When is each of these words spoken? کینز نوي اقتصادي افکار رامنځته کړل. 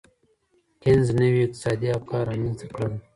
کینز 0.81 1.07
نوي 1.19 1.39
اقتصادي 1.45 1.87
افکار 1.97 2.23
رامنځته 2.31 2.65
کړل. 2.73 2.93